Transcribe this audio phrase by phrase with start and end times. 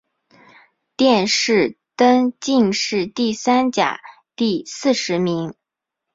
[0.97, 4.01] 殿试登进士第三甲
[4.35, 5.53] 第四十名。